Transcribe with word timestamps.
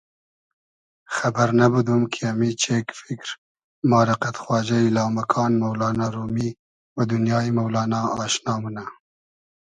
خئبئر 1.15 1.49
نئبودوم 1.59 2.01
کی 2.11 2.21
امی 2.31 2.49
چېگ 2.61 2.85
فیکر 2.99 3.29
ما 3.89 3.99
رۂ 4.07 4.15
قئد 4.21 4.35
خواجۂ 4.43 4.77
یی 4.83 4.93
لامکان 4.95 5.51
مۆلانا 5.61 6.07
رومیؒ 6.15 6.49
و 6.97 6.99
دونیایی 7.09 7.51
مۆلانا 7.57 8.01
آشنا 8.21 8.53
مونۂ 8.61 8.85